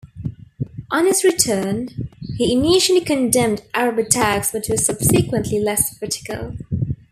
On 0.89 1.05
his 1.05 1.23
return, 1.23 2.09
he 2.35 2.53
initially 2.53 3.01
condemned 3.01 3.61
Arab 3.75 3.99
attacks 3.99 4.51
but 4.51 4.65
was 4.67 4.83
subsequently 4.83 5.59
less 5.59 5.95
critical. 5.99 6.57